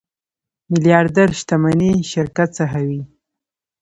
[0.71, 3.01] میلیاردر شتمني شرکت څخه وي.